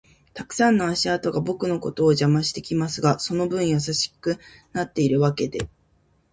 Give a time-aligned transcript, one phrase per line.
[0.33, 4.39] たくさんの足跡が僕のことを邪魔してきますが、その分優しく
[4.73, 5.69] なってるわけで